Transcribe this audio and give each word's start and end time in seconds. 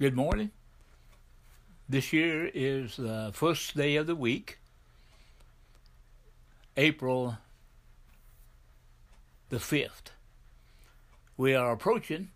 Good 0.00 0.16
morning. 0.16 0.50
This 1.86 2.10
year 2.10 2.50
is 2.54 2.96
the 2.96 3.32
first 3.34 3.76
day 3.76 3.96
of 3.96 4.06
the 4.06 4.16
week, 4.16 4.58
April 6.74 7.36
the 9.50 9.58
5th. 9.58 10.12
We 11.36 11.54
are 11.54 11.70
approaching 11.70 12.30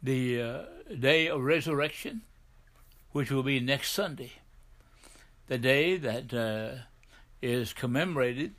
the 0.00 0.40
uh, 0.40 0.62
day 0.96 1.26
of 1.26 1.42
resurrection, 1.42 2.22
which 3.10 3.32
will 3.32 3.42
be 3.42 3.58
next 3.58 3.90
Sunday, 3.90 4.34
the 5.48 5.58
day 5.58 5.96
that 5.96 6.32
uh, 6.32 6.82
is 7.42 7.72
commemorated 7.72 8.54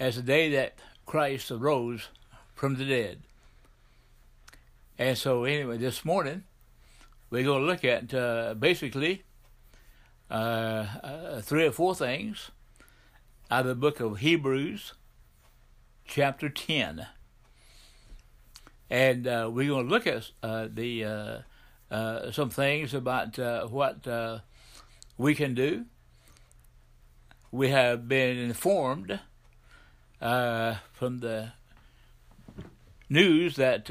as 0.00 0.16
the 0.16 0.22
day 0.22 0.48
that 0.48 0.78
Christ 1.04 1.50
arose 1.50 2.08
from 2.54 2.76
the 2.76 2.86
dead. 2.86 3.18
And 4.98 5.16
so, 5.16 5.44
anyway, 5.44 5.78
this 5.78 6.04
morning 6.04 6.44
we're 7.30 7.44
going 7.44 7.62
to 7.62 7.66
look 7.66 7.82
at 7.82 8.12
uh, 8.12 8.54
basically 8.54 9.22
uh, 10.30 10.86
uh, 11.02 11.40
three 11.40 11.66
or 11.66 11.72
four 11.72 11.94
things 11.94 12.50
out 13.50 13.60
of 13.60 13.66
the 13.68 13.74
book 13.74 14.00
of 14.00 14.18
Hebrews, 14.18 14.92
chapter 16.04 16.50
10. 16.50 17.06
And 18.90 19.26
uh, 19.26 19.50
we're 19.50 19.68
going 19.68 19.86
to 19.86 19.90
look 19.90 20.06
at 20.06 20.30
uh, 20.42 20.68
the 20.70 21.44
uh, 21.90 22.30
some 22.30 22.50
things 22.50 22.92
about 22.92 23.38
what 23.70 24.06
we 25.16 25.34
can 25.34 25.54
do. 25.54 25.86
We 27.50 27.70
have 27.70 28.08
been 28.08 28.36
informed 28.36 29.20
from 30.20 31.18
the 31.18 31.52
news 33.08 33.56
that 33.56 33.90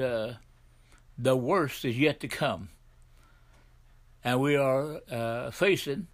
the 1.22 1.38
worst 1.38 1.86
is 1.86 1.98
yet 1.98 2.20
to 2.20 2.28
come. 2.28 2.70
And 4.24 4.40
we 4.40 4.56
are 4.56 5.02
uh, 5.10 5.52
facing 5.52 6.08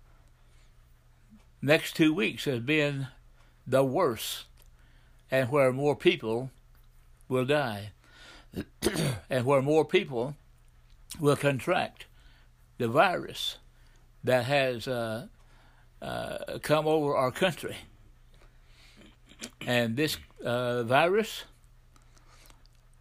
next 1.61 1.95
two 1.95 2.13
weeks 2.13 2.45
as 2.47 2.59
being 2.59 3.07
the 3.65 3.83
worst 3.83 4.45
and 5.31 5.49
where 5.49 5.71
more 5.71 5.95
people 5.95 6.51
will 7.27 7.45
die 7.45 7.91
and 9.29 9.45
where 9.45 9.61
more 9.61 9.85
people 9.85 10.35
will 11.19 11.35
contract 11.35 12.05
the 12.77 12.87
virus 12.87 13.57
that 14.23 14.45
has 14.45 14.87
uh, 14.87 15.27
uh, 16.01 16.59
come 16.61 16.85
over 16.85 17.15
our 17.15 17.31
country. 17.31 17.77
And 19.65 19.95
this 19.95 20.17
uh, 20.43 20.83
virus 20.83 21.43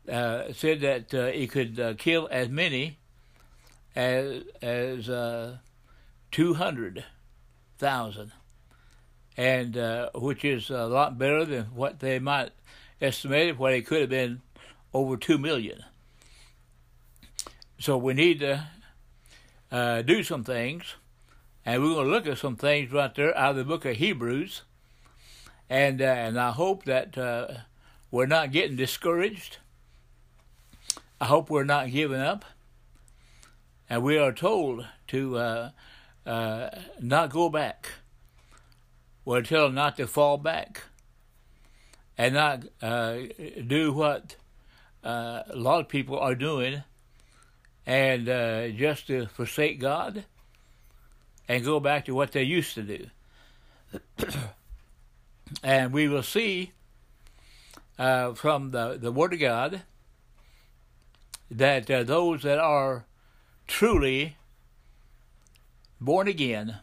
uh, 0.08 0.52
said 0.52 0.80
that 0.80 1.12
uh, 1.14 1.30
could 1.48 1.80
uh, 1.80 1.94
kill 1.94 2.28
as 2.30 2.48
many 2.48 2.98
as 3.94 4.42
as 4.62 5.08
uh, 5.08 5.58
two 6.30 6.54
hundred 6.54 7.04
thousand, 7.78 8.32
and 9.36 9.76
uh, 9.76 10.10
which 10.14 10.44
is 10.44 10.70
a 10.70 10.86
lot 10.86 11.18
better 11.18 11.44
than 11.44 11.64
what 11.66 12.00
they 12.00 12.18
might 12.18 12.52
estimate. 13.00 13.58
What 13.58 13.72
it 13.72 13.86
could 13.86 14.00
have 14.00 14.10
been 14.10 14.42
over 14.94 15.16
two 15.16 15.38
million. 15.38 15.84
So 17.78 17.98
we 17.98 18.14
need 18.14 18.40
to 18.40 18.68
do 20.06 20.22
some 20.22 20.44
things, 20.44 20.94
and 21.64 21.82
we're 21.82 21.94
going 21.94 22.06
to 22.06 22.12
look 22.12 22.26
at 22.26 22.38
some 22.38 22.56
things 22.56 22.92
right 22.92 23.14
there 23.14 23.36
out 23.36 23.50
of 23.50 23.56
the 23.56 23.64
book 23.64 23.84
of 23.84 23.96
Hebrews, 23.96 24.62
and 25.68 26.00
and 26.00 26.38
I 26.38 26.52
hope 26.52 26.84
that 26.84 27.16
we're 28.10 28.26
not 28.26 28.52
getting 28.52 28.76
discouraged 28.76 29.58
I 31.20 31.26
hope 31.26 31.48
we're 31.48 31.64
not 31.64 31.90
giving 31.90 32.20
up. 32.20 32.44
And 33.88 34.02
we 34.02 34.18
are 34.18 34.32
told 34.32 34.86
to 35.08 35.38
uh, 35.38 35.70
uh, 36.26 36.70
not 37.00 37.30
go 37.30 37.48
back. 37.48 37.88
We're 39.24 39.42
told 39.42 39.74
not 39.74 39.96
to 39.96 40.06
fall 40.06 40.38
back 40.38 40.82
and 42.18 42.34
not 42.34 42.64
uh, 42.82 43.18
do 43.66 43.92
what 43.92 44.36
uh, 45.04 45.42
a 45.48 45.56
lot 45.56 45.80
of 45.80 45.88
people 45.88 46.18
are 46.18 46.34
doing 46.34 46.82
and 47.86 48.28
uh, 48.28 48.68
just 48.68 49.06
to 49.06 49.26
forsake 49.26 49.80
God 49.80 50.24
and 51.48 51.64
go 51.64 51.80
back 51.80 52.04
to 52.06 52.14
what 52.14 52.32
they 52.32 52.42
used 52.42 52.74
to 52.74 52.82
do. 52.82 53.06
and 55.62 55.92
we 55.92 56.08
will 56.08 56.22
see 56.22 56.72
uh, 57.98 58.34
from 58.34 58.72
the, 58.72 58.98
the 59.00 59.12
Word 59.12 59.32
of 59.32 59.40
God 59.40 59.82
that 61.50 61.90
uh, 61.90 62.02
those 62.02 62.42
that 62.42 62.58
are 62.58 63.04
truly 63.66 64.36
born 66.00 66.28
again, 66.28 66.78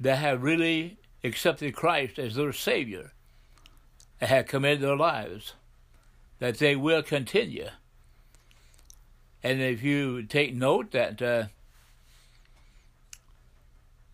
that 0.00 0.18
have 0.18 0.42
really 0.42 0.98
accepted 1.22 1.74
Christ 1.74 2.18
as 2.18 2.34
their 2.34 2.52
Savior, 2.52 3.12
and 4.20 4.30
have 4.30 4.46
committed 4.46 4.80
their 4.80 4.96
lives, 4.96 5.54
that 6.38 6.58
they 6.58 6.76
will 6.76 7.02
continue. 7.02 7.68
And 9.42 9.60
if 9.60 9.82
you 9.82 10.22
take 10.22 10.54
note 10.54 10.92
that 10.92 11.20
uh, 11.20 11.44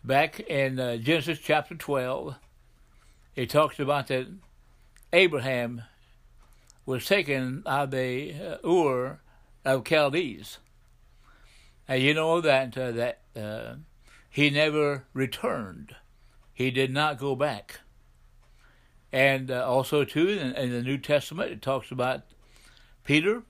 back 0.02 0.40
in 0.40 0.80
uh, 0.80 0.96
Genesis 0.96 1.38
chapter 1.38 1.74
12, 1.74 2.34
it 3.36 3.50
talks 3.50 3.78
about 3.78 4.08
that 4.08 4.26
Abraham 5.12 5.82
was 6.84 7.06
taken 7.06 7.62
out 7.66 7.84
of 7.84 7.90
the 7.92 8.34
uh, 8.34 8.68
Ur 8.68 9.20
of 9.64 9.84
Chaldees. 9.84 10.58
And 11.88 12.02
you 12.02 12.14
know 12.14 12.40
that 12.40 12.76
uh, 12.76 12.92
that 12.92 13.20
uh, 13.36 13.74
he 14.28 14.50
never 14.50 15.04
returned. 15.12 15.96
He 16.52 16.70
did 16.70 16.92
not 16.92 17.18
go 17.18 17.34
back. 17.34 17.80
And 19.12 19.50
uh, 19.50 19.66
also 19.66 20.04
too 20.04 20.28
in, 20.28 20.54
in, 20.54 20.70
the 20.70 20.82
New 20.82 20.98
Testament 20.98 21.50
it 21.50 21.62
talks 21.62 21.90
about 21.90 22.22
Peter 23.02 23.42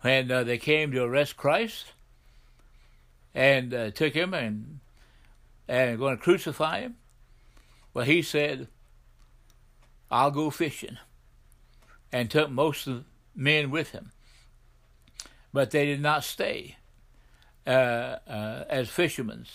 when 0.00 0.30
uh, 0.30 0.42
they 0.42 0.58
came 0.58 0.90
to 0.90 1.04
arrest 1.04 1.36
Christ 1.36 1.92
and 3.32 3.72
uh, 3.72 3.90
took 3.92 4.14
him 4.14 4.34
and 4.34 4.80
and 5.68 5.98
going 5.98 6.16
to 6.16 6.22
crucify 6.22 6.80
him. 6.80 6.96
Well, 7.94 8.04
he 8.04 8.22
said, 8.22 8.66
"I'll 10.10 10.32
go 10.32 10.50
fishing," 10.50 10.98
and 12.10 12.28
took 12.28 12.50
most 12.50 12.88
of 12.88 12.94
the 12.96 13.04
men 13.36 13.70
with 13.70 13.90
him 13.90 14.10
but 15.52 15.70
they 15.70 15.86
did 15.86 16.00
not 16.00 16.24
stay 16.24 16.76
uh, 17.66 17.70
uh, 17.70 18.64
as 18.68 18.88
fishermen. 18.88 19.46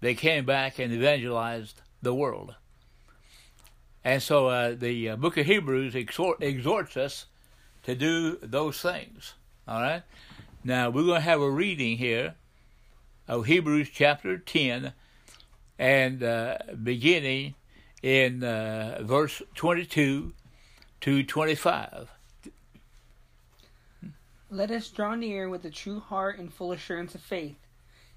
They 0.00 0.14
came 0.14 0.44
back 0.44 0.78
and 0.78 0.92
evangelized 0.92 1.82
the 2.02 2.14
world. 2.14 2.54
And 4.02 4.22
so 4.22 4.48
uh, 4.48 4.74
the 4.74 5.10
uh, 5.10 5.16
book 5.16 5.36
of 5.36 5.46
Hebrews 5.46 5.94
exhort, 5.94 6.42
exhorts 6.42 6.96
us 6.96 7.26
to 7.82 7.94
do 7.94 8.38
those 8.42 8.80
things. 8.80 9.34
All 9.68 9.80
right? 9.80 10.02
Now, 10.64 10.90
we're 10.90 11.04
going 11.04 11.16
to 11.16 11.20
have 11.20 11.40
a 11.40 11.50
reading 11.50 11.98
here 11.98 12.34
of 13.28 13.46
Hebrews 13.46 13.88
chapter 13.92 14.38
10 14.38 14.92
and 15.78 16.22
uh, 16.22 16.58
beginning 16.82 17.54
in 18.02 18.42
uh, 18.42 19.00
verse 19.02 19.42
22 19.54 20.32
to 21.02 21.22
25. 21.22 22.08
Let 24.52 24.72
us 24.72 24.90
draw 24.90 25.14
near 25.14 25.48
with 25.48 25.64
a 25.64 25.70
true 25.70 26.00
heart 26.00 26.40
and 26.40 26.52
full 26.52 26.72
assurance 26.72 27.14
of 27.14 27.20
faith, 27.20 27.54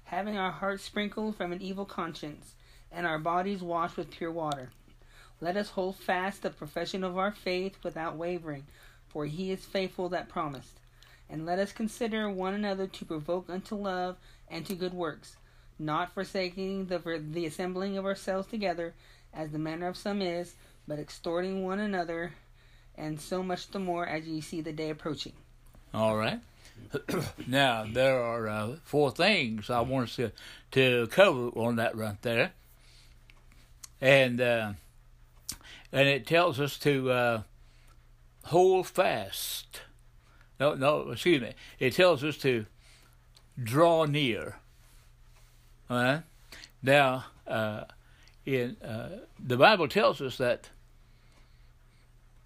having 0.02 0.36
our 0.36 0.50
hearts 0.50 0.82
sprinkled 0.82 1.36
from 1.36 1.52
an 1.52 1.62
evil 1.62 1.84
conscience, 1.84 2.56
and 2.90 3.06
our 3.06 3.20
bodies 3.20 3.62
washed 3.62 3.96
with 3.96 4.10
pure 4.10 4.32
water. 4.32 4.72
Let 5.40 5.56
us 5.56 5.70
hold 5.70 5.94
fast 5.94 6.42
the 6.42 6.50
profession 6.50 7.04
of 7.04 7.16
our 7.16 7.30
faith 7.30 7.76
without 7.84 8.16
wavering, 8.16 8.66
for 9.06 9.26
he 9.26 9.52
is 9.52 9.64
faithful 9.64 10.08
that 10.08 10.28
promised. 10.28 10.80
And 11.30 11.46
let 11.46 11.60
us 11.60 11.70
consider 11.70 12.28
one 12.28 12.54
another 12.54 12.88
to 12.88 13.04
provoke 13.04 13.48
unto 13.48 13.76
love 13.76 14.16
and 14.48 14.66
to 14.66 14.74
good 14.74 14.92
works, 14.92 15.36
not 15.78 16.12
forsaking 16.12 16.86
the, 16.86 16.98
the 17.30 17.46
assembling 17.46 17.96
of 17.96 18.04
ourselves 18.04 18.48
together, 18.48 18.94
as 19.32 19.52
the 19.52 19.58
manner 19.60 19.86
of 19.86 19.96
some 19.96 20.20
is, 20.20 20.56
but 20.88 20.98
exhorting 20.98 21.62
one 21.62 21.78
another, 21.78 22.32
and 22.96 23.20
so 23.20 23.40
much 23.40 23.68
the 23.68 23.78
more 23.78 24.04
as 24.04 24.26
ye 24.26 24.40
see 24.40 24.60
the 24.60 24.72
day 24.72 24.90
approaching. 24.90 25.34
All 25.94 26.16
right. 26.16 26.40
now 27.46 27.86
there 27.88 28.20
are 28.20 28.48
uh, 28.48 28.76
four 28.82 29.12
things 29.12 29.70
I 29.70 29.80
want 29.80 30.08
to 30.16 30.32
to 30.72 31.06
cover 31.06 31.50
on 31.50 31.76
that 31.76 31.96
right 31.96 32.20
there, 32.22 32.50
and 34.00 34.40
uh, 34.40 34.72
and 35.92 36.08
it 36.08 36.26
tells 36.26 36.58
us 36.58 36.78
to 36.80 37.10
uh, 37.12 37.42
hold 38.46 38.88
fast. 38.88 39.82
No, 40.58 40.74
no, 40.74 41.10
excuse 41.10 41.40
me. 41.40 41.52
It 41.78 41.92
tells 41.94 42.24
us 42.24 42.38
to 42.38 42.66
draw 43.62 44.04
near. 44.04 44.56
All 45.88 46.02
right. 46.02 46.22
Now, 46.82 47.26
uh, 47.46 47.84
in 48.44 48.76
uh, 48.82 49.20
the 49.38 49.56
Bible 49.56 49.86
tells 49.86 50.20
us 50.20 50.38
that 50.38 50.70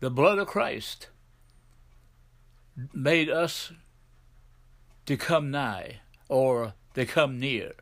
the 0.01 0.11
blood 0.11 0.39
of 0.39 0.49
Christ 0.49 1.09
made 2.93 3.29
us 3.29 3.73
to 5.07 5.17
come 5.17 5.51
nigh 5.51 6.01
or 6.29 6.75
to 6.95 7.07
come 7.07 7.39
near. 7.39 7.73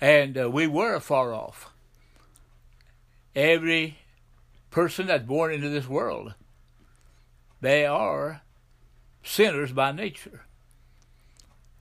And 0.00 0.38
uh, 0.38 0.50
we 0.50 0.66
were 0.66 1.00
far 1.00 1.32
off. 1.32 1.70
Every 3.34 3.98
person 4.70 5.06
that's 5.06 5.24
born 5.24 5.52
into 5.52 5.68
this 5.68 5.88
world, 5.88 6.34
they 7.60 7.84
are 7.84 8.42
sinners 9.22 9.72
by 9.72 9.92
nature. 9.92 10.44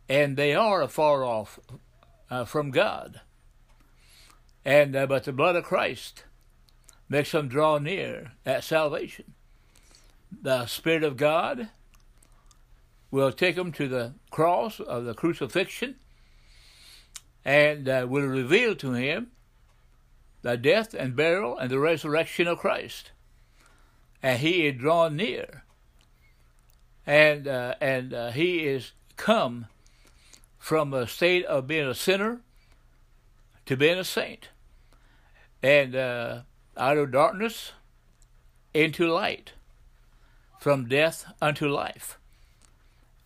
And 0.10 0.38
they 0.38 0.54
are 0.54 0.88
far 0.88 1.24
off 1.24 1.60
uh, 2.30 2.46
from 2.46 2.72
God. 2.72 3.22
And 4.66 4.96
uh, 4.96 5.08
but 5.08 5.24
the 5.24 5.34
blood 5.34 5.56
of 5.56 5.64
Christ 5.64 6.24
makes 7.10 7.32
them 7.32 7.48
draw 7.48 7.78
near 7.78 8.34
at 8.46 8.64
salvation. 8.64 9.34
The 10.32 10.66
Spirit 10.66 11.04
of 11.04 11.18
God 11.18 11.70
will 13.12 13.32
take 13.32 13.56
them 13.56 13.72
to 13.74 13.88
the 13.88 14.14
cross 14.30 14.80
of 14.80 15.06
the 15.06 15.14
crucifixion 15.14 15.96
and 17.46 17.88
uh, 17.88 18.06
will 18.10 18.26
reveal 18.26 18.76
to 18.76 18.92
him 18.92 19.32
the 20.42 20.58
death 20.58 20.94
and 20.94 21.16
burial 21.16 21.58
and 21.58 21.70
the 21.70 21.80
resurrection 21.80 22.48
of 22.48 22.60
Christ. 22.60 23.12
And 24.22 24.40
he 24.40 24.68
is 24.68 24.80
drawn 24.80 25.16
near. 25.16 25.64
And, 27.06 27.48
uh, 27.48 27.76
and 27.80 28.14
uh, 28.14 28.32
he 28.32 28.66
is 28.66 28.92
come 29.16 29.68
from 30.58 30.94
a 30.94 31.08
state 31.08 31.46
of 31.46 31.68
being 31.68 31.88
a 31.88 31.96
sinner 31.96 32.42
to 33.66 33.78
being 33.78 33.98
a 33.98 34.04
saint. 34.04 34.50
And 35.64 35.96
uh, 35.96 36.42
out 36.76 36.98
of 36.98 37.12
darkness 37.12 37.72
into 38.74 39.08
light, 39.08 39.54
from 40.60 40.88
death 40.88 41.26
unto 41.42 41.68
life. 41.68 42.18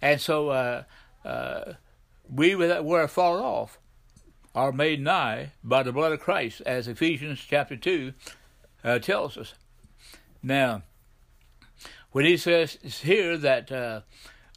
And 0.02 0.20
so 0.20 0.50
uh, 0.50 0.84
uh, 1.24 1.74
we 2.30 2.54
that 2.54 2.86
were 2.86 3.08
far 3.08 3.40
off 3.40 3.78
are 4.54 4.72
made 4.72 5.02
nigh 5.02 5.52
by 5.64 5.84
the 5.84 5.92
blood 5.92 6.12
of 6.12 6.20
Christ, 6.20 6.62
as 6.66 6.88
Ephesians 6.88 7.40
chapter 7.48 7.76
2 7.76 8.14
uh, 8.84 9.00
tells 9.00 9.38
us. 9.38 9.54
Now, 10.44 10.84
when 12.12 12.26
he 12.26 12.36
says 12.36 12.78
here 13.02 13.38
that 13.38 13.72
uh, 13.72 14.02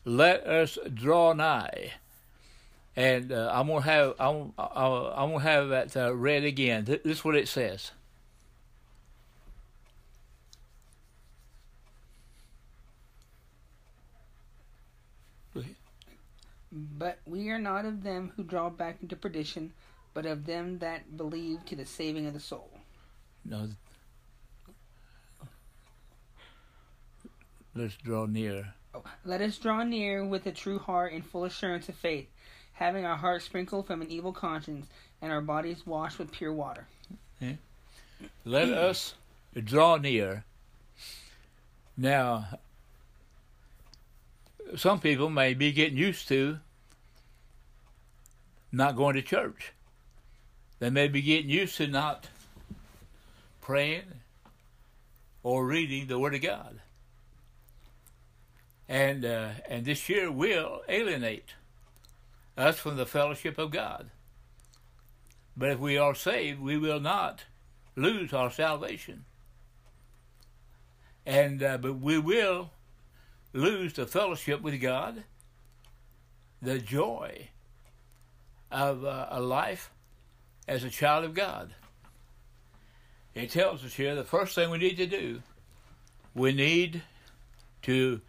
let 0.05 0.47
us 0.47 0.79
draw 0.93 1.33
nigh, 1.33 1.93
and 2.97 3.33
uh, 3.33 3.51
I'm 3.53 3.69
gonna 3.69 3.83
have 3.83 4.15
I'm 4.19 4.53
I'm 4.59 5.33
gonna 5.33 5.41
have 5.41 5.69
that 5.69 5.97
uh, 5.97 6.15
read 6.15 6.45
again. 6.45 6.85
This 6.85 7.01
is 7.05 7.25
what 7.25 7.37
it 7.37 7.49
says. 7.49 7.93
But 16.77 17.21
we 17.25 17.51
are 17.51 17.59
not 17.59 17.85
of 17.85 18.03
them 18.03 18.33
who 18.35 18.43
draw 18.43 18.69
back 18.69 18.99
into 19.01 19.15
perdition, 19.15 19.73
but 20.13 20.27
of 20.27 20.45
them 20.45 20.81
that 20.81 21.17
believe 21.17 21.65
to 21.67 21.77
the 21.77 21.87
saving 21.87 22.27
of 22.27 22.35
the 22.35 22.41
soul. 22.41 22.69
No. 23.45 23.69
Let's 27.77 27.97
draw 27.97 28.27
near. 28.27 28.75
Oh, 28.93 29.05
let 29.25 29.41
us 29.41 29.57
draw 29.57 29.85
near 29.85 30.25
with 30.25 30.47
a 30.47 30.53
true 30.53 30.81
heart 30.81 31.13
and 31.13 31.25
full 31.25 31.45
assurance 31.45 31.89
of 31.89 31.95
faith, 31.95 32.27
having 32.73 33.05
our 33.05 33.17
hearts 33.17 33.45
sprinkled 33.45 33.87
from 33.87 34.03
an 34.03 34.11
evil 34.11 34.33
conscience 34.33 34.87
and 35.23 35.31
our 35.31 35.41
bodies 35.41 35.87
washed 35.87 36.19
with 36.19 36.33
pure 36.33 36.53
water. 36.53 36.87
Okay. 37.41 37.59
Let 38.45 38.69
us 38.69 39.15
draw 39.55 39.97
near. 39.97 40.45
Now, 41.97 42.59
some 44.77 44.99
people 44.99 45.31
may 45.31 45.55
be 45.55 45.71
getting 45.71 45.99
used 45.99 46.27
to 46.29 46.59
not 48.77 48.97
going 48.97 49.15
to 49.15 49.23
church. 49.23 49.73
They 50.79 50.91
may 50.91 51.09
be 51.09 51.23
getting 51.23 51.51
used 51.51 51.77
to 51.77 51.87
not 51.87 52.29
praying 53.61 54.21
or 55.43 55.67
reading 55.67 56.07
the 56.07 56.19
Word 56.19 56.35
of 56.35 56.43
God. 56.43 56.81
And 58.89 59.25
uh, 59.25 59.51
and 59.69 59.85
this 59.85 60.09
year 60.09 60.31
will 60.31 60.83
alienate 60.89 61.55
us 62.57 62.79
from 62.79 62.97
the 62.97 63.07
fellowship 63.07 63.59
of 63.59 63.71
God. 63.71 64.11
But 65.57 65.71
if 65.71 65.79
we 65.79 65.97
are 65.97 66.15
saved, 66.15 66.61
we 66.61 66.77
will 66.77 67.01
not 67.01 67.45
lose 67.97 68.33
our 68.33 68.51
salvation. 68.51 69.25
And 71.25 71.63
uh, 71.63 71.79
but 71.79 71.95
we 71.95 72.19
will 72.19 72.73
lose 73.53 73.95
the 73.95 74.07
fellowship 74.07 74.61
with 74.61 74.81
God, 74.81 75.25
the 76.61 76.79
joy 76.79 77.49
of 78.71 79.05
uh, 79.05 79.27
a 79.31 79.41
life 79.41 79.91
as 80.67 80.85
a 80.85 80.91
child 80.91 81.25
of 81.25 81.35
God. 81.35 81.75
It 83.35 83.51
tells 83.51 83.85
us 83.85 83.95
here 83.95 84.15
the 84.15 84.25
first 84.25 84.55
thing 84.55 84.71
we 84.71 84.79
need 84.79 84.97
to 84.97 85.07
do, 85.07 85.43
we 86.35 86.53
need 86.53 87.03
to 87.83 88.21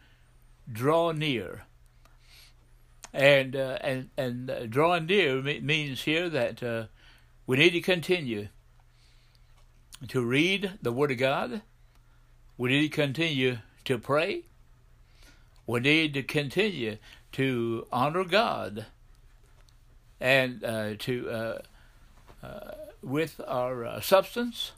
draw 0.71 1.11
near. 1.11 1.63
And 3.13 3.55
uh, 3.55 3.77
and 3.81 4.09
and 4.17 4.49
uh, 4.49 4.65
drawing 4.65 5.05
near 5.05 5.41
means 5.41 6.01
here 6.01 6.27
that 6.29 6.61
uh, 6.61 6.85
we 7.47 7.57
need 7.57 7.69
to 7.71 7.81
continue 7.81 8.49
to 10.09 10.25
read 10.25 10.73
the 10.81 10.91
Word 10.91 11.11
of 11.11 11.17
God. 11.17 11.61
We 12.57 12.69
need 12.69 12.89
to 12.91 12.95
continue 12.95 13.59
to 13.85 13.97
pray. 13.97 14.43
We 15.65 15.79
need 15.79 16.13
to 16.15 16.23
continue 16.23 16.97
to 17.33 17.87
honor 17.91 18.23
God 18.25 18.85
and 20.19 20.63
uh, 20.63 20.95
to 20.99 21.29
uh, 21.29 21.59
uh, 22.43 22.71
with 23.01 23.41
our 23.47 23.85
uh, 23.85 24.01
substance, 24.01 24.71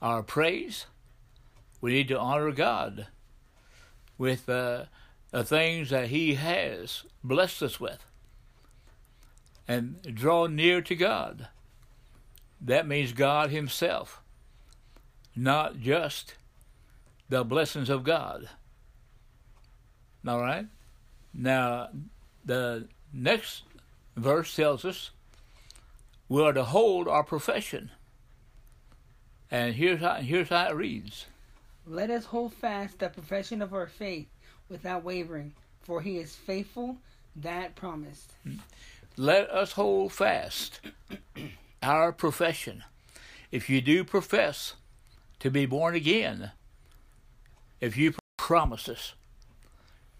our 0.00 0.22
praise, 0.22 0.86
we 1.80 1.92
need 1.92 2.08
to 2.08 2.18
honor 2.18 2.50
God 2.52 3.08
with 4.16 4.46
the 4.46 4.88
things 5.42 5.90
that 5.90 6.08
He 6.08 6.34
has 6.34 7.04
blessed 7.22 7.62
us 7.62 7.80
with, 7.80 8.04
and 9.66 10.00
draw 10.14 10.46
near 10.46 10.80
to 10.82 10.94
God. 10.94 11.48
That 12.60 12.86
means 12.86 13.12
God 13.12 13.50
Himself, 13.50 14.22
not 15.34 15.80
just 15.80 16.34
the 17.28 17.44
blessings 17.44 17.90
of 17.90 18.04
God. 18.04 18.48
All 20.26 20.40
right. 20.40 20.66
Now, 21.34 21.88
the 22.44 22.88
next 23.12 23.64
verse 24.16 24.54
tells 24.54 24.84
us 24.84 25.10
we 26.28 26.42
are 26.42 26.52
to 26.52 26.64
hold 26.64 27.08
our 27.08 27.22
profession. 27.22 27.90
And 29.50 29.74
here's 29.74 30.00
how, 30.00 30.14
here's 30.14 30.48
how 30.48 30.68
it 30.68 30.74
reads 30.74 31.26
Let 31.86 32.10
us 32.10 32.24
hold 32.24 32.54
fast 32.54 32.98
the 32.98 33.08
profession 33.08 33.62
of 33.62 33.74
our 33.74 33.86
faith 33.86 34.28
without 34.68 35.04
wavering, 35.04 35.52
for 35.82 36.00
he 36.00 36.18
is 36.18 36.34
faithful 36.34 36.96
that 37.36 37.74
promised. 37.74 38.32
Let 39.16 39.50
us 39.50 39.72
hold 39.72 40.12
fast 40.12 40.80
our 41.82 42.12
profession. 42.12 42.84
If 43.52 43.70
you 43.70 43.80
do 43.80 44.02
profess 44.02 44.74
to 45.40 45.50
be 45.50 45.66
born 45.66 45.94
again, 45.94 46.50
if 47.80 47.96
you 47.96 48.14
promise 48.36 48.88
us. 48.88 49.14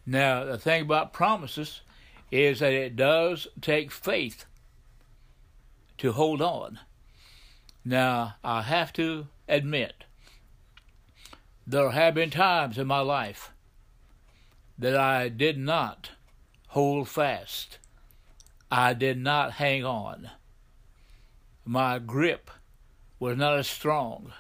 Now, 0.06 0.44
the 0.44 0.58
thing 0.58 0.82
about 0.82 1.12
promises 1.12 1.80
is 2.31 2.61
that 2.61 2.73
it 2.73 2.97
does 2.97 3.47
take 3.61 3.90
faith 3.90 4.45
to 5.99 6.12
hold 6.12 6.43
on. 6.43 6.81
Now, 7.85 8.37
I 8.43 8.62
have 8.62 8.93
to 8.95 9.28
admit, 9.49 10.04
there 11.66 11.90
have 11.90 12.14
been 12.14 12.31
times 12.31 12.78
in 12.78 12.87
my 12.87 13.00
life 13.00 13.50
that 14.78 14.97
I 14.97 15.28
did 15.28 15.59
not 15.59 16.11
hold 16.69 17.09
fast. 17.09 17.78
I 18.71 18.95
did 18.95 19.19
not 19.19 19.52
hang 19.52 19.85
on. 19.85 20.31
My 21.64 21.99
grip 21.99 22.50
was 23.19 23.37
not 23.37 23.59
as 23.59 23.69
strong. 23.69 24.33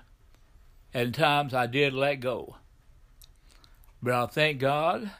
And 0.92 1.14
times 1.14 1.54
I 1.54 1.66
did 1.66 1.92
let 1.92 2.20
go. 2.20 2.56
But 4.02 4.14
I 4.14 4.26
thank 4.26 4.58
God 4.58 5.10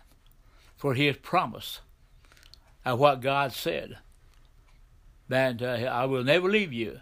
for 0.77 0.95
His 0.95 1.17
promise 1.17 1.81
and 2.85 2.99
what 2.99 3.21
God 3.21 3.53
said 3.53 3.99
that 5.29 5.63
uh, 5.63 5.89
I 5.91 6.05
will 6.05 6.25
never 6.25 6.49
leave 6.49 6.73
you, 6.73 7.01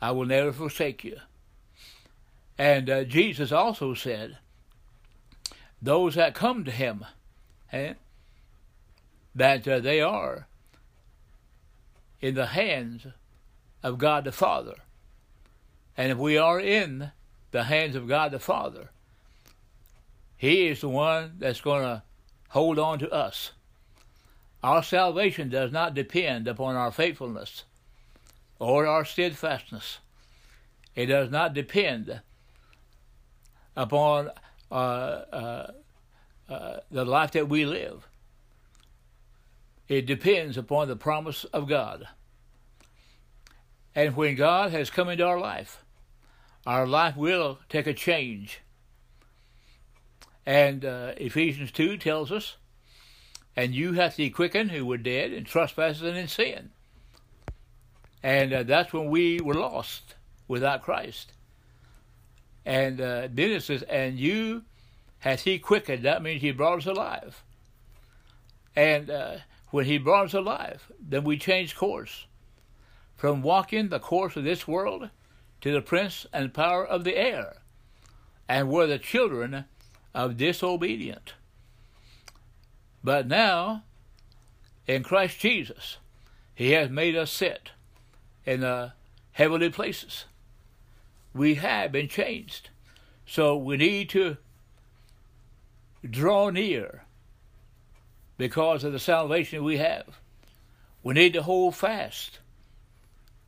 I 0.00 0.10
will 0.10 0.26
never 0.26 0.52
forsake 0.52 1.04
you. 1.04 1.16
And 2.58 2.90
uh, 2.90 3.04
Jesus 3.04 3.50
also 3.50 3.94
said, 3.94 4.38
those 5.80 6.14
that 6.14 6.34
come 6.34 6.64
to 6.64 6.70
Him, 6.70 7.04
eh, 7.72 7.94
that 9.34 9.66
uh, 9.66 9.80
they 9.80 10.00
are 10.00 10.46
in 12.20 12.34
the 12.34 12.46
hands 12.46 13.06
of 13.82 13.98
God 13.98 14.24
the 14.24 14.32
Father. 14.32 14.76
And 15.96 16.12
if 16.12 16.18
we 16.18 16.38
are 16.38 16.60
in 16.60 17.10
the 17.50 17.64
hands 17.64 17.96
of 17.96 18.06
God 18.06 18.30
the 18.30 18.38
Father, 18.38 18.90
He 20.36 20.68
is 20.68 20.82
the 20.82 20.88
one 20.88 21.32
that's 21.38 21.60
going 21.60 21.82
to 21.82 22.02
hold 22.50 22.78
on 22.78 22.98
to 23.00 23.10
us. 23.10 23.52
Our 24.62 24.82
salvation 24.82 25.48
does 25.48 25.72
not 25.72 25.94
depend 25.94 26.46
upon 26.46 26.76
our 26.76 26.92
faithfulness 26.92 27.64
or 28.58 28.86
our 28.86 29.04
steadfastness. 29.04 29.98
It 30.94 31.06
does 31.06 31.30
not 31.30 31.54
depend 31.54 32.20
upon 33.76 34.30
uh, 34.70 34.74
uh, 34.74 35.70
uh, 36.48 36.76
the 36.90 37.04
life 37.04 37.32
that 37.32 37.48
we 37.48 37.64
live. 37.64 38.06
It 39.88 40.06
depends 40.06 40.56
upon 40.56 40.88
the 40.88 40.96
promise 40.96 41.44
of 41.44 41.68
God. 41.68 42.06
And 43.94 44.16
when 44.16 44.36
God 44.36 44.70
has 44.72 44.90
come 44.90 45.08
into 45.08 45.24
our 45.24 45.40
life, 45.40 45.84
our 46.66 46.86
life 46.86 47.16
will 47.16 47.58
take 47.68 47.86
a 47.86 47.92
change. 47.92 48.60
And 50.46 50.84
uh, 50.84 51.12
Ephesians 51.16 51.72
2 51.72 51.98
tells 51.98 52.30
us, 52.32 52.56
and 53.56 53.74
you 53.74 53.92
hath 53.92 54.16
he 54.16 54.30
quickened 54.30 54.70
who 54.70 54.86
were 54.86 54.96
dead 54.96 55.32
in 55.32 55.44
trespasses 55.44 56.02
and 56.02 56.16
in 56.16 56.28
sin. 56.28 56.70
And 58.22 58.52
uh, 58.52 58.62
that's 58.62 58.92
when 58.92 59.10
we 59.10 59.40
were 59.40 59.54
lost 59.54 60.14
without 60.48 60.82
Christ. 60.82 61.32
And 62.64 63.00
uh, 63.00 63.28
then 63.32 63.50
it 63.50 63.62
says, 63.62 63.82
and 63.82 64.18
you 64.18 64.62
hath 65.18 65.42
he 65.42 65.58
quickened. 65.58 66.04
That 66.04 66.22
means 66.22 66.40
he 66.40 66.52
brought 66.52 66.78
us 66.78 66.86
alive. 66.86 67.42
And 68.74 69.10
uh, 69.10 69.36
when 69.70 69.84
he 69.84 69.98
brought 69.98 70.26
us 70.26 70.34
alive, 70.34 70.90
then 71.00 71.24
we 71.24 71.36
changed 71.36 71.76
course 71.76 72.26
from 73.14 73.42
walking 73.42 73.88
the 73.88 74.00
course 74.00 74.36
of 74.36 74.44
this 74.44 74.66
world 74.66 75.10
to 75.60 75.72
the 75.72 75.80
prince 75.80 76.26
and 76.32 76.52
power 76.52 76.84
of 76.84 77.04
the 77.04 77.16
air, 77.16 77.58
and 78.48 78.68
were 78.68 78.86
the 78.86 78.98
children 78.98 79.64
of 80.12 80.36
disobedient. 80.36 81.34
But 83.04 83.26
now, 83.26 83.84
in 84.86 85.02
Christ 85.02 85.38
Jesus, 85.40 85.98
He 86.54 86.70
has 86.72 86.90
made 86.90 87.16
us 87.16 87.30
sit 87.30 87.70
in 88.44 88.60
the 88.60 88.92
heavenly 89.32 89.70
places. 89.70 90.26
We 91.34 91.54
have 91.54 91.92
been 91.92 92.08
changed. 92.08 92.70
So 93.26 93.56
we 93.56 93.76
need 93.76 94.10
to 94.10 94.36
draw 96.08 96.50
near 96.50 97.04
because 98.36 98.84
of 98.84 98.92
the 98.92 98.98
salvation 98.98 99.64
we 99.64 99.78
have. 99.78 100.18
We 101.02 101.14
need 101.14 101.32
to 101.32 101.42
hold 101.42 101.74
fast 101.74 102.40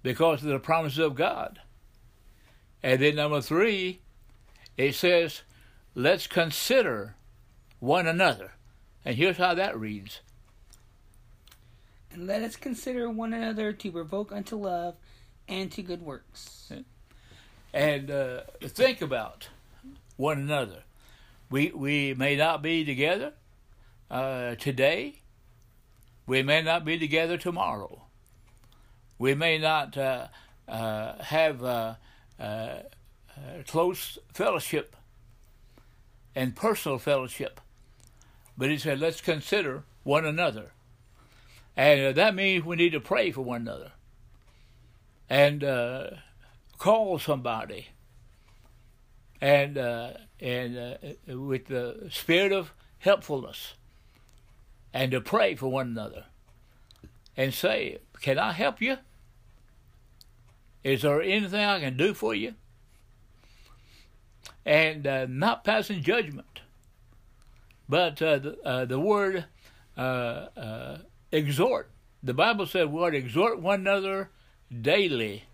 because 0.02 0.42
of 0.42 0.48
the 0.48 0.58
promises 0.58 0.98
of 0.98 1.14
God. 1.14 1.60
And 2.82 3.00
then 3.00 3.16
number 3.16 3.40
three, 3.40 4.00
it 4.76 4.94
says, 4.94 5.42
let's 5.94 6.26
consider 6.26 7.14
one 7.80 8.06
another. 8.06 8.52
And 9.04 9.16
here's 9.16 9.36
how 9.36 9.54
that 9.54 9.78
reads. 9.78 10.20
And 12.10 12.26
let 12.26 12.42
us 12.42 12.56
consider 12.56 13.10
one 13.10 13.32
another 13.32 13.72
to 13.72 13.92
provoke 13.92 14.32
unto 14.32 14.56
love 14.56 14.94
and 15.48 15.70
to 15.72 15.82
good 15.82 16.02
works. 16.02 16.72
And 17.72 18.10
uh, 18.10 18.42
think 18.62 19.02
about 19.02 19.48
one 20.16 20.38
another. 20.38 20.84
We 21.50 21.72
we 21.74 22.14
may 22.14 22.36
not 22.36 22.62
be 22.62 22.84
together 22.84 23.32
uh, 24.10 24.54
today. 24.54 25.20
We 26.26 26.42
may 26.42 26.62
not 26.62 26.84
be 26.84 26.98
together 26.98 27.36
tomorrow. 27.36 28.02
We 29.18 29.34
may 29.34 29.58
not 29.58 29.98
uh, 29.98 30.28
uh 30.68 31.22
have 31.22 31.62
uh, 31.64 31.94
uh, 32.38 32.76
close 33.66 34.18
fellowship 34.32 34.96
and 36.34 36.54
personal 36.54 36.98
fellowship. 36.98 37.60
But 38.56 38.70
he 38.70 38.78
said, 38.78 39.00
let's 39.00 39.20
consider 39.20 39.84
one 40.02 40.24
another. 40.24 40.72
And 41.76 42.06
uh, 42.06 42.12
that 42.12 42.34
means 42.34 42.64
we 42.64 42.76
need 42.76 42.92
to 42.92 43.00
pray 43.00 43.32
for 43.32 43.42
one 43.42 43.62
another 43.62 43.92
and 45.28 45.64
uh, 45.64 46.10
call 46.78 47.18
somebody. 47.18 47.88
And, 49.40 49.76
uh, 49.76 50.12
and 50.40 50.78
uh, 50.78 51.36
with 51.36 51.66
the 51.66 52.08
spirit 52.10 52.52
of 52.52 52.72
helpfulness 52.98 53.74
and 54.92 55.10
to 55.10 55.20
pray 55.20 55.56
for 55.56 55.68
one 55.68 55.88
another 55.88 56.26
and 57.36 57.52
say, 57.52 57.98
Can 58.20 58.38
I 58.38 58.52
help 58.52 58.80
you? 58.80 58.98
Is 60.82 61.02
there 61.02 61.20
anything 61.20 61.64
I 61.64 61.80
can 61.80 61.96
do 61.96 62.14
for 62.14 62.34
you? 62.34 62.54
And 64.64 65.06
uh, 65.06 65.26
not 65.28 65.64
passing 65.64 66.02
judgment, 66.02 66.60
but 67.88 68.20
uh, 68.22 68.38
the, 68.38 68.58
uh, 68.64 68.84
the 68.84 69.00
word 69.00 69.44
uh, 69.96 70.00
uh, 70.00 70.98
exhort. 71.32 71.90
The 72.22 72.34
Bible 72.34 72.66
said, 72.66 72.90
"We 72.90 73.00
ought 73.02 73.10
to 73.10 73.18
exhort 73.18 73.60
one 73.60 73.80
another 73.80 74.30
daily." 74.70 75.44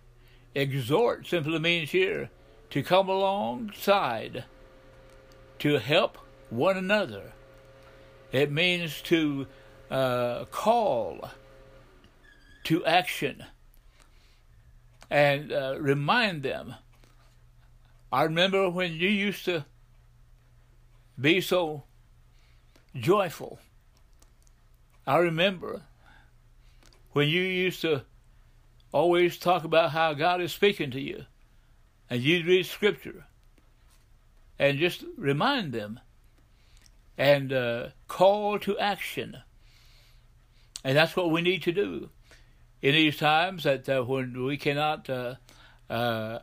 Exhort 0.54 1.26
simply 1.26 1.58
means 1.58 1.90
here 1.90 2.30
to 2.70 2.82
come 2.82 3.08
alongside, 3.08 4.44
to 5.60 5.78
help 5.78 6.18
one 6.48 6.76
another. 6.76 7.32
It 8.32 8.50
means 8.50 9.00
to 9.02 9.46
uh, 9.90 10.44
call 10.46 11.30
to 12.64 12.84
action 12.84 13.44
and 15.10 15.52
uh, 15.52 15.76
remind 15.80 16.42
them. 16.42 16.74
I 18.12 18.24
remember 18.24 18.68
when 18.70 18.92
you 18.92 19.08
used 19.08 19.44
to 19.46 19.64
be 21.20 21.40
so 21.40 21.84
joyful. 22.94 23.58
I 25.06 25.18
remember 25.18 25.82
when 27.12 27.28
you 27.28 27.42
used 27.42 27.80
to 27.82 28.04
always 28.92 29.38
talk 29.38 29.64
about 29.64 29.90
how 29.90 30.14
God 30.14 30.40
is 30.40 30.52
speaking 30.52 30.90
to 30.92 31.00
you, 31.00 31.24
and 32.08 32.22
you'd 32.22 32.46
read 32.46 32.66
Scripture, 32.66 33.26
and 34.58 34.78
just 34.78 35.04
remind 35.16 35.72
them, 35.72 36.00
and 37.16 37.52
uh, 37.52 37.88
call 38.08 38.58
to 38.60 38.78
action. 38.78 39.38
And 40.84 40.96
that's 40.96 41.16
what 41.16 41.30
we 41.30 41.42
need 41.42 41.62
to 41.64 41.72
do 41.72 42.10
in 42.82 42.94
these 42.94 43.16
times 43.16 43.64
that 43.64 43.88
uh, 43.88 44.02
when 44.02 44.44
we 44.44 44.56
cannot 44.56 45.08
uh, 45.10 45.34
uh, 45.88 45.92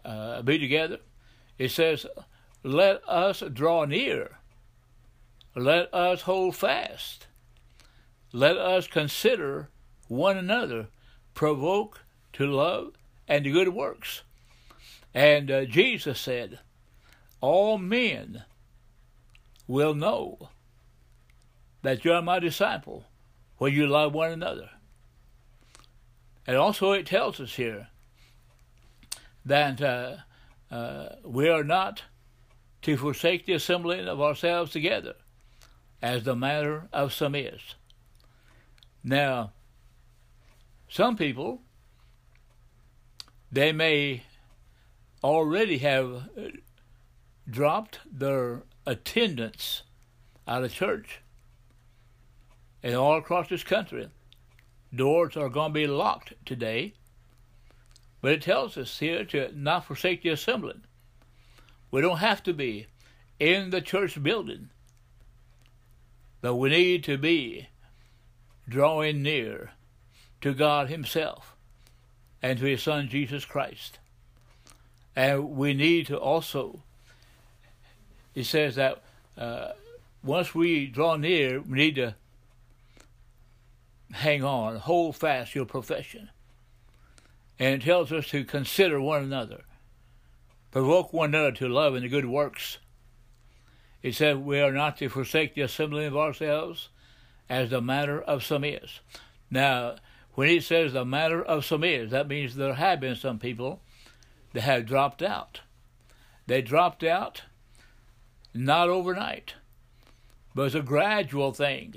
uh, 0.06 0.42
be 0.44 0.60
together, 0.60 1.00
it 1.58 1.70
says, 1.70 2.06
"Let 2.64 3.08
us 3.08 3.42
draw 3.54 3.86
near. 3.86 4.38
Let 5.58 5.92
us 5.92 6.22
hold 6.22 6.56
fast. 6.56 7.26
Let 8.32 8.58
us 8.58 8.86
consider 8.86 9.70
one 10.08 10.38
another, 10.38 10.90
provoke 11.34 12.02
to 12.34 12.46
love 12.46 12.94
and 13.28 13.44
to 13.44 13.50
good 13.52 13.70
works." 13.70 14.22
And 15.16 15.50
uh, 15.50 15.66
Jesus 15.66 16.22
said, 16.22 16.60
"All 17.42 17.80
men 17.80 18.44
will 19.68 19.96
know 19.96 20.50
that 21.82 22.06
you 22.06 22.14
are 22.14 22.22
my 22.22 22.38
disciple 22.38 23.06
when 23.58 23.74
you 23.74 23.88
love 23.88 24.14
one 24.14 24.32
another." 24.32 24.70
And 26.46 26.56
also, 26.56 26.92
it 26.92 27.08
tells 27.08 27.40
us 27.40 27.56
here 27.56 27.88
that 29.44 29.82
uh, 29.82 30.18
uh, 30.70 31.16
we 31.24 31.50
are 31.50 31.64
not 31.64 32.04
to 32.84 32.96
forsake 32.96 33.48
the 33.48 33.54
assembling 33.54 34.08
of 34.08 34.22
ourselves 34.22 34.72
together, 34.72 35.16
as 36.02 36.24
the 36.24 36.36
matter 36.36 36.88
of 36.94 37.14
some 37.14 37.36
is. 37.36 37.76
Now, 39.04 39.52
some 40.90 41.16
people, 41.16 41.62
they 43.52 43.72
may 43.72 44.24
already 45.24 45.80
have 45.80 46.30
uh, 46.38 46.50
dropped 47.50 48.00
their 48.10 48.64
attendance 48.86 49.84
out 50.48 50.64
of 50.64 50.74
church 50.74 51.22
and 52.84 52.96
all 52.96 53.18
across 53.18 53.50
this 53.50 53.64
country 53.64 54.08
doors 54.94 55.36
are 55.36 55.50
going 55.50 55.72
to 55.72 55.80
be 55.80 55.88
locked 55.88 56.34
today. 56.46 56.94
But 58.22 58.32
it 58.32 58.42
tells 58.42 58.78
us 58.78 59.00
here 59.00 59.26
to 59.26 59.52
not 59.54 59.86
forsake 59.86 60.24
the 60.24 60.30
assembling. 60.30 60.84
We 61.92 62.02
don't 62.02 62.18
have 62.18 62.42
to 62.44 62.54
be 62.54 62.88
in 63.40 63.70
the 63.70 63.82
church 63.82 64.22
building, 64.22 64.70
but 66.42 66.56
we 66.56 66.70
need 66.70 67.04
to 67.06 67.18
be 67.18 67.68
drawing 68.68 69.22
near 69.22 69.72
to 70.42 70.54
God 70.54 70.90
Himself 70.90 71.56
and 72.42 72.60
to 72.60 72.66
His 72.66 72.84
Son 72.84 73.08
Jesus 73.08 73.46
Christ. 73.46 74.00
And 75.16 75.52
we 75.52 75.74
need 75.74 76.08
to 76.08 76.18
also, 76.18 76.82
it 78.36 78.44
says 78.46 78.76
that 78.76 79.02
uh, 79.38 79.72
once 80.24 80.54
we 80.54 80.86
draw 80.86 81.16
near, 81.16 81.62
we 81.62 81.78
need 81.78 81.96
to 81.96 82.16
hang 84.12 84.44
on, 84.44 84.78
hold 84.78 85.16
fast 85.16 85.56
your 85.56 85.66
profession. 85.66 86.30
And 87.60 87.82
it 87.82 87.86
tells 87.86 88.12
us 88.12 88.28
to 88.28 88.44
consider 88.44 89.02
one 89.02 89.24
another, 89.24 89.64
provoke 90.72 91.12
one 91.12 91.34
another 91.34 91.52
to 91.54 91.68
love 91.68 91.96
and 91.96 92.04
the 92.04 92.10
good 92.10 92.26
works. 92.26 92.78
It 94.02 94.16
said 94.16 94.46
we 94.46 94.60
are 94.60 94.72
not 94.72 94.98
to 94.98 95.10
forsake 95.10 95.56
the 95.56 95.62
assembling 95.62 96.08
of 96.08 96.18
ourselves 96.18 96.90
as 97.50 97.70
the 97.70 97.82
matter 97.82 98.22
of 98.22 98.44
some 98.44 98.64
is. 98.64 99.00
Now, 99.50 99.96
when 100.34 100.50
he 100.50 100.60
says 100.60 100.94
the 100.94 101.06
matter 101.06 101.44
of 101.44 101.66
some 101.66 101.84
is, 101.84 102.12
that 102.12 102.28
means 102.28 102.56
there 102.56 102.76
have 102.76 103.00
been 103.00 103.16
some 103.16 103.40
people 103.40 103.82
that 104.54 104.62
have 104.62 104.86
dropped 104.86 105.22
out. 105.22 105.62
They 106.46 106.62
dropped 106.62 107.04
out 107.04 107.44
not 108.54 108.90
overnight, 108.90 109.56
but 110.54 110.64
it's 110.64 110.76
a 110.76 110.82
gradual 110.82 111.54
thing. 111.54 111.96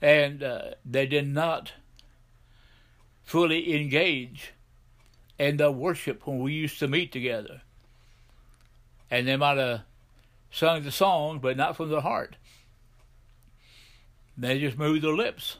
And 0.00 0.42
uh, 0.42 0.62
they 0.84 1.06
did 1.06 1.26
not 1.26 1.72
fully 3.24 3.74
engage 3.74 4.52
in 5.38 5.56
the 5.56 5.70
worship 5.70 6.26
when 6.26 6.38
we 6.38 6.52
used 6.52 6.78
to 6.78 6.88
meet 6.88 7.12
together. 7.12 7.62
And 9.10 9.26
they 9.26 9.36
might 9.36 9.58
have 9.58 9.82
sung 10.50 10.82
the 10.82 10.92
song, 10.92 11.38
but 11.38 11.56
not 11.56 11.76
from 11.76 11.90
their 11.90 12.00
heart. 12.00 12.36
They 14.36 14.58
just 14.60 14.76
moved 14.76 15.02
their 15.02 15.14
lips. 15.14 15.56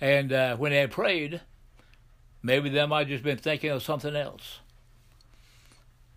And 0.00 0.32
uh, 0.32 0.56
when 0.56 0.72
they 0.72 0.86
prayed, 0.86 1.40
maybe 2.42 2.68
they 2.68 2.84
might 2.86 3.00
have 3.00 3.08
just 3.08 3.24
been 3.24 3.38
thinking 3.38 3.70
of 3.70 3.82
something 3.82 4.16
else. 4.16 4.60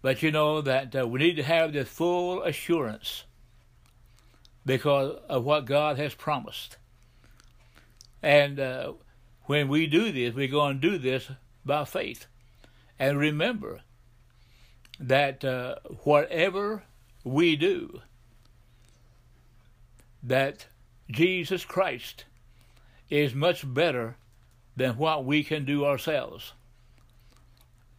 But 0.02 0.24
you 0.24 0.32
know 0.32 0.62
that 0.62 0.96
uh, 0.96 1.08
we 1.08 1.20
need 1.20 1.36
to 1.36 1.44
have 1.44 1.74
this 1.74 1.88
full 1.88 2.44
assurance 2.44 3.24
because 4.66 5.18
of 5.30 5.44
what 5.44 5.66
God 5.66 5.98
has 5.98 6.14
promised. 6.14 6.78
And 8.22 8.60
uh, 8.60 8.94
when 9.46 9.68
we 9.68 9.88
do 9.88 10.12
this, 10.12 10.34
we're 10.34 10.48
going 10.48 10.82
to 10.82 10.90
do 10.92 10.98
this 10.98 11.30
by 11.66 11.86
faith. 11.86 12.28
And 13.00 13.18
remember 13.18 13.82
that 15.00 15.46
uh, 15.46 15.76
whatever 16.04 16.84
we 17.28 17.56
do, 17.56 18.02
that 20.24 20.68
Jesus 21.10 21.64
Christ 21.66 22.26
is 23.10 23.34
much 23.34 23.72
better 23.72 24.18
than 24.76 24.98
what 24.98 25.26
we 25.26 25.44
can 25.44 25.66
do 25.66 25.86
ourselves. 25.86 26.54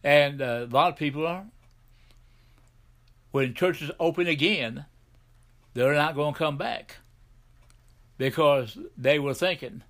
And 0.03 0.41
uh, 0.41 0.67
a 0.69 0.73
lot 0.73 0.93
of 0.93 0.95
people 0.97 1.25
are, 1.27 1.45
when 3.31 3.53
churches 3.53 3.91
open 3.99 4.27
again, 4.27 4.85
they're 5.73 5.93
not 5.93 6.15
going 6.15 6.33
to 6.33 6.37
come 6.37 6.57
back 6.57 6.97
because 8.17 8.77
they 8.97 9.19
were 9.19 9.33
thinking 9.33 9.83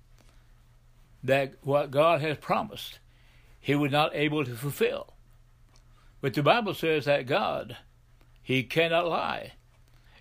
that 1.22 1.54
what 1.62 1.90
God 1.90 2.20
has 2.20 2.38
promised, 2.38 2.98
He 3.60 3.74
was 3.74 3.92
not 3.92 4.14
able 4.14 4.44
to 4.44 4.54
fulfill. 4.54 5.14
But 6.20 6.34
the 6.34 6.42
Bible 6.42 6.74
says 6.74 7.06
that 7.06 7.26
God, 7.26 7.76
He 8.42 8.62
cannot 8.62 9.08
lie. 9.08 9.52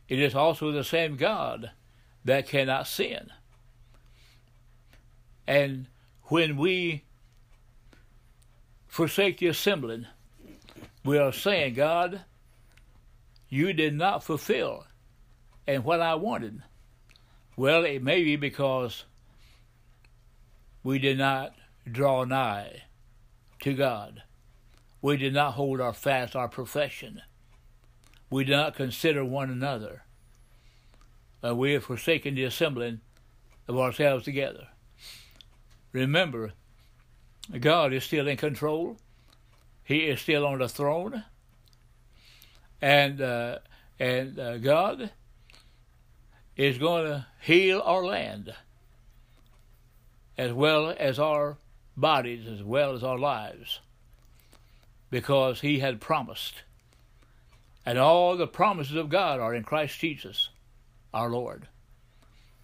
It 0.08 0.20
is 0.20 0.36
also 0.36 0.72
the 0.72 0.84
same 0.84 1.16
God 1.16 1.72
that 2.26 2.48
cannot 2.48 2.88
sin. 2.88 3.30
And 5.48 5.88
when 6.24 6.58
we 6.58 7.04
forsake 8.88 9.40
the 9.40 9.48
assembling, 9.48 10.06
we 11.04 11.18
are 11.18 11.32
saying, 11.32 11.76
God, 11.76 12.22
you 13.50 13.74
did 13.74 13.96
not 13.96 14.24
fulfill 14.24 14.86
and 15.66 15.84
what 15.84 16.02
I 16.02 16.16
wanted. 16.16 16.62
Well, 17.56 17.84
it 17.84 18.04
may 18.04 18.24
be 18.24 18.36
because 18.36 19.06
we 20.84 21.00
did 21.00 21.18
not 21.18 21.54
draw 21.90 22.24
nigh 22.24 22.84
to 23.62 23.74
God. 23.74 24.24
We 25.02 25.18
did 25.18 25.34
not 25.34 25.54
hold 25.54 25.82
our 25.82 25.94
fast 25.94 26.36
our 26.36 26.48
profession. 26.48 27.22
We 28.30 28.44
do 28.44 28.52
not 28.52 28.76
consider 28.76 29.26
one 29.26 29.50
another. 29.50 30.04
Uh, 31.44 31.56
we 31.56 31.74
have 31.74 31.86
forsaken 31.86 32.36
the 32.36 32.44
assembling 32.44 33.02
of 33.68 33.78
ourselves 33.78 34.26
together. 34.26 34.68
Remember, 35.92 36.52
God 37.60 37.94
is 37.94 38.04
still 38.04 38.28
in 38.28 38.38
control. 38.38 38.98
He 39.84 40.08
is 40.08 40.22
still 40.22 40.46
on 40.46 40.60
the 40.60 40.70
throne, 40.70 41.24
and 42.80 43.20
uh, 43.20 43.60
and 44.00 44.38
uh, 44.38 44.58
God 44.60 45.10
is 46.56 46.78
going 46.78 47.06
to 47.06 47.26
heal 47.42 47.82
our 47.84 48.06
land 48.06 48.54
as 50.38 50.54
well 50.54 50.96
as 50.98 51.18
our 51.18 51.58
bodies, 51.98 52.48
as 52.48 52.62
well 52.62 52.94
as 52.94 53.04
our 53.04 53.18
lives, 53.18 53.80
because 55.10 55.62
He 55.62 55.80
had 55.80 56.00
promised. 56.00 56.64
And 57.90 57.98
all 57.98 58.38
the 58.38 58.46
promises 58.46 58.96
of 58.96 59.10
God 59.10 59.40
are 59.40 59.56
in 59.56 59.64
Christ 59.64 60.00
Jesus, 60.00 60.50
our 61.12 61.28
Lord. 61.28 61.68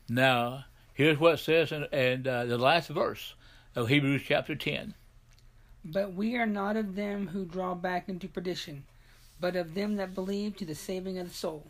Now, 0.07 0.65
here's 0.93 1.19
what 1.19 1.33
it 1.33 1.37
says 1.39 1.71
in, 1.71 1.85
in 1.85 2.27
uh, 2.27 2.45
the 2.45 2.59
last 2.59 2.89
verse 2.89 3.33
of 3.75 3.87
Hebrews 3.87 4.21
chapter 4.23 4.53
10. 4.53 4.93
But 5.83 6.13
we 6.13 6.37
are 6.37 6.45
not 6.45 6.77
of 6.77 6.93
them 6.93 7.29
who 7.29 7.43
draw 7.43 7.73
back 7.73 8.07
into 8.07 8.27
perdition, 8.27 8.83
but 9.39 9.55
of 9.55 9.73
them 9.73 9.95
that 9.95 10.13
believe 10.13 10.57
to 10.57 10.65
the 10.65 10.75
saving 10.75 11.17
of 11.17 11.29
the 11.29 11.33
soul. 11.33 11.65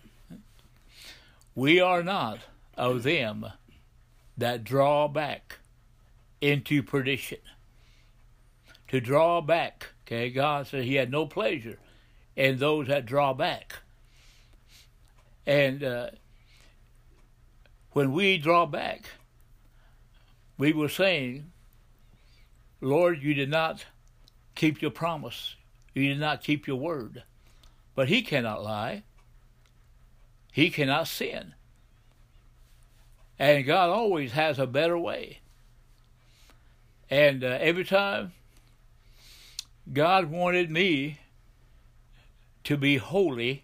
We 1.56 1.80
are 1.80 2.04
not 2.04 2.40
of 2.76 3.04
them 3.04 3.46
that 4.38 4.66
draw 4.66 5.08
back 5.08 5.60
into 6.42 6.84
perdition. 6.84 7.40
To 8.90 9.00
draw 9.00 9.40
back, 9.40 9.92
okay, 10.06 10.30
God 10.30 10.68
said 10.68 10.84
He 10.84 10.96
had 10.96 11.10
no 11.10 11.26
pleasure 11.26 11.80
in 12.36 12.58
those 12.58 12.88
that 12.88 13.06
draw 13.06 13.34
back. 13.34 13.80
And 15.46 15.84
uh, 15.84 16.10
when 17.92 18.12
we 18.12 18.38
draw 18.38 18.66
back, 18.66 19.06
we 20.58 20.74
were 20.74 20.90
saying, 20.90 21.52
Lord, 22.82 23.22
you 23.22 23.34
did 23.34 23.50
not 23.50 23.86
keep 24.56 24.82
your 24.82 24.92
promise. 24.92 25.56
You 25.94 26.10
did 26.10 26.20
not 26.20 26.44
keep 26.44 26.68
your 26.68 26.78
word. 26.78 27.24
But 27.94 28.10
he 28.10 28.22
cannot 28.22 28.64
lie. 28.64 29.04
He 30.52 30.70
cannot 30.70 31.08
sin. 31.08 31.54
And 33.38 33.66
God 33.66 33.90
always 33.90 34.32
has 34.32 34.60
a 34.60 34.68
better 34.68 34.98
way. 34.98 35.40
And 37.10 37.44
uh, 37.44 37.58
every 37.60 37.84
time 37.84 38.34
God 39.92 40.32
wanted 40.32 40.72
me 40.72 41.20
to 42.66 42.78
be 42.78 42.98
holy, 42.98 43.64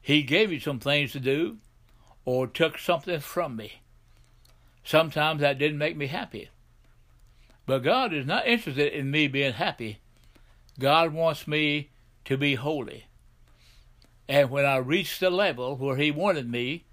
He 0.00 0.22
gave 0.22 0.50
me 0.50 0.60
some 0.60 0.78
things 0.78 1.12
to 1.12 1.20
do 1.20 1.58
or 2.24 2.46
took 2.46 2.78
something 2.78 3.20
from 3.20 3.56
me. 3.56 3.80
Sometimes 4.84 5.40
that 5.40 5.58
didn't 5.58 5.78
make 5.78 5.96
me 5.96 6.06
happy. 6.06 6.50
But 7.66 7.80
God 7.80 8.14
is 8.14 8.24
not 8.24 8.46
interested 8.46 8.92
in 8.92 9.10
me 9.10 9.26
being 9.26 9.54
happy. 9.54 9.98
God 10.78 11.12
wants 11.12 11.48
me 11.48 11.90
to 12.26 12.36
be 12.36 12.54
holy. 12.54 13.06
And 14.28 14.50
when 14.50 14.64
I 14.64 14.76
reached 14.76 15.20
the 15.20 15.30
level 15.30 15.76
where 15.76 15.96
He 15.96 16.10
wanted 16.10 16.48
me, 16.50 16.84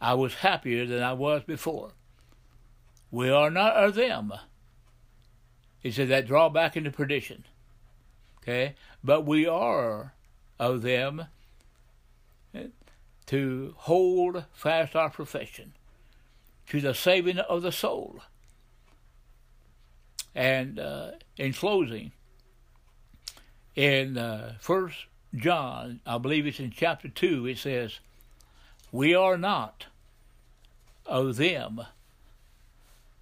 I 0.00 0.14
was 0.14 0.34
happier 0.34 0.84
than 0.86 1.02
I 1.02 1.14
was 1.14 1.42
before. 1.44 1.92
We 3.10 3.30
are 3.30 3.50
not 3.50 3.76
of 3.76 3.94
them. 3.94 4.32
He 5.80 5.90
said 5.90 6.08
that 6.08 6.26
draw 6.26 6.48
back 6.48 6.76
into 6.76 6.90
perdition. 6.90 7.44
Okay? 8.42 8.74
But 9.02 9.24
we 9.24 9.46
are 9.46 10.14
of 10.58 10.82
them 10.82 11.26
to 13.26 13.74
hold 13.78 14.44
fast 14.52 14.94
our 14.94 15.10
profession 15.10 15.72
to 16.68 16.80
the 16.80 16.94
saving 16.94 17.38
of 17.38 17.62
the 17.62 17.72
soul. 17.72 18.20
And 20.34 20.78
uh, 20.78 21.12
in 21.36 21.52
closing, 21.52 22.12
in 23.74 24.18
uh, 24.18 24.54
First 24.60 25.06
John, 25.34 26.00
I 26.06 26.18
believe 26.18 26.46
it's 26.46 26.60
in 26.60 26.70
chapter 26.70 27.08
2, 27.08 27.46
it 27.46 27.58
says, 27.58 28.00
We 28.92 29.14
are 29.14 29.38
not 29.38 29.86
of 31.06 31.36
them 31.36 31.82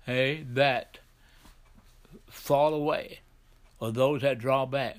hey, 0.07 0.45
that 0.53 0.99
fall 2.29 2.75
away, 2.75 3.21
or 3.81 3.92
those 3.92 4.23
that 4.23 4.38
draw 4.38 4.66
back. 4.66 4.99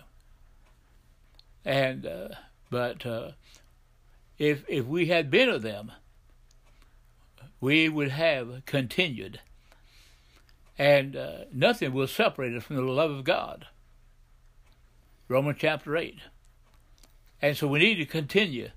And 1.66 2.06
uh, 2.06 2.30
but 2.70 3.06
uh, 3.06 3.32
if 4.38 4.64
if 4.68 4.86
we 4.86 5.08
had 5.08 5.32
been 5.32 5.50
of 5.50 5.62
them, 5.62 5.92
we 7.62 7.88
would 7.88 8.10
have 8.10 8.66
continued, 8.66 9.40
and 10.78 11.16
uh, 11.16 11.38
nothing 11.54 11.94
will 11.94 12.08
separate 12.08 12.54
us 12.56 12.64
from 12.64 12.76
the 12.76 12.82
love 12.82 13.12
of 13.12 13.24
God. 13.24 13.68
Romans 15.30 15.58
chapter 15.60 15.96
eight. 15.96 16.20
And 17.42 17.58
so 17.58 17.68
we 17.68 17.80
need 17.80 17.96
to 17.96 18.06
continue 18.06 18.70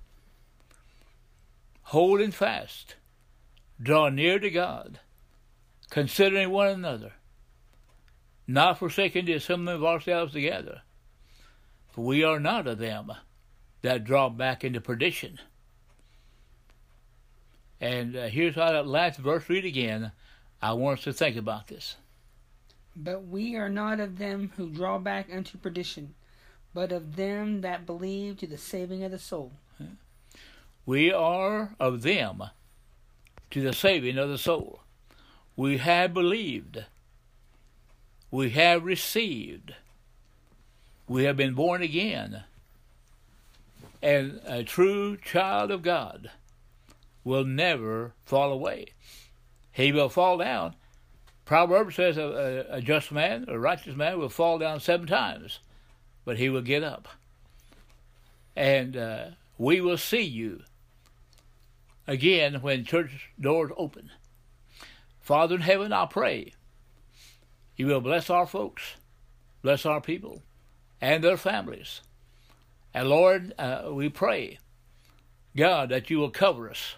holding 1.83 2.33
fast, 2.33 2.97
draw 3.81 4.09
near 4.09 4.41
to 4.41 4.51
God, 4.51 4.99
considering 5.89 6.51
one 6.51 6.69
another, 6.69 7.13
not 8.47 8.79
forsaking 8.79 9.27
the 9.27 9.35
assembling 9.35 9.77
of 9.77 9.85
ourselves 9.85 10.33
together. 10.33 10.83
For 11.97 12.05
we 12.05 12.25
are 12.25 12.39
not 12.39 12.67
of 12.67 12.77
them 12.77 13.11
that 13.81 14.05
draw 14.05 14.29
back 14.29 14.63
into 14.63 14.83
perdition. 14.83 15.41
And 17.81 18.15
uh, 18.15 18.27
here's 18.27 18.55
how 18.55 18.71
that 18.73 18.87
last 18.87 19.19
verse 19.19 19.49
read 19.49 19.65
again. 19.65 20.13
I 20.61 20.75
want 20.75 20.99
us 20.99 21.05
to 21.05 21.15
think 21.15 21.39
about 21.39 21.69
this. 21.69 21.97
But 22.95 23.27
we 23.27 23.57
are 23.57 23.71
not 23.71 23.99
of 23.99 24.19
them 24.19 24.53
who 24.59 24.69
draw 24.69 24.99
back 24.99 25.31
unto 25.33 25.57
perdition, 25.57 26.15
but 26.75 26.93
of 26.93 27.17
them 27.17 27.63
that 27.63 27.87
believe 27.87 28.37
to 28.39 28.47
the 28.47 28.59
saving 28.59 29.03
of 29.03 29.11
the 29.11 29.19
soul. 29.19 29.53
We 30.85 31.11
are 31.11 31.77
of 31.81 32.03
them 32.03 32.43
to 33.53 33.63
the 33.63 33.73
saving 33.73 34.19
of 34.19 34.29
the 34.29 34.37
soul. 34.37 34.81
We 35.57 35.79
have 35.79 36.13
believed. 36.13 36.85
We 38.31 38.51
have 38.51 38.85
received. 38.85 39.75
We 41.09 41.25
have 41.25 41.37
been 41.37 41.55
born 41.55 41.83
again. 41.83 42.45
And 44.03 44.41
a 44.45 44.63
true 44.63 45.17
child 45.17 45.71
of 45.71 45.83
God 45.83 46.31
will 47.25 47.45
never 47.45 48.15
fall 48.25 48.53
away. 48.53 48.87
He 49.73 49.93
will 49.93 50.09
fall 50.09 50.39
down. 50.39 50.75
Proverbs 51.45 51.97
says 51.97 52.17
a, 52.17 52.67
a, 52.71 52.77
a 52.77 52.81
just 52.81 53.13
man, 53.13 53.45
a 53.49 53.59
righteous 53.59 53.95
man, 53.95 54.19
will 54.19 54.29
fall 54.29 54.59
down 54.59 54.81
seven 54.81 55.07
times, 55.07 55.61
but 56.25 56.39
he 56.39 56.49
will 56.49 56.63
get 56.63 56.83
up. 56.83 57.09
And 58.57 58.97
uh, 58.97 59.25
we 59.59 59.81
will 59.81 59.99
see 59.99 60.23
you 60.23 60.63
again 62.07 62.63
when 62.63 62.85
church 62.85 63.31
doors 63.41 63.71
open. 63.77 64.11
Father 65.21 65.57
in 65.57 65.61
heaven, 65.61 65.93
I 65.93 66.07
pray 66.07 66.53
you 67.77 67.87
will 67.87 68.01
bless 68.01 68.31
our 68.31 68.47
folks, 68.47 68.97
bless 69.63 69.85
our 69.85 70.01
people, 70.01 70.43
and 71.01 71.23
their 71.23 71.37
families. 71.37 72.01
And 72.95 73.09
Lord, 73.09 73.55
uh, 73.59 73.91
we 73.93 74.09
pray, 74.09 74.59
God, 75.57 75.91
that 75.91 76.11
you 76.11 76.19
will 76.19 76.31
cover 76.31 76.71
us 76.71 76.97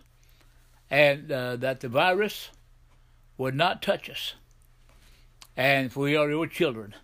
and 0.90 1.30
uh, 1.30 1.56
that 1.56 1.80
the 1.80 1.88
virus 1.88 2.50
would 3.36 3.54
not 3.54 3.82
touch 3.82 4.08
us. 4.08 4.34
And 5.56 5.92
we 5.94 6.16
are 6.16 6.30
your 6.30 6.46
children. 6.46 6.94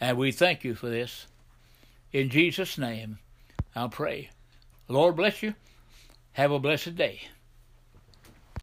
And 0.00 0.16
we 0.16 0.32
thank 0.32 0.64
you 0.64 0.74
for 0.74 0.88
this. 0.88 1.26
In 2.12 2.28
Jesus' 2.28 2.76
name, 2.76 3.18
I 3.74 3.86
pray. 3.88 4.30
Lord 4.88 5.16
bless 5.16 5.42
you. 5.42 5.54
Have 6.32 6.50
a 6.50 6.58
blessed 6.58 6.96
day. 6.96 7.22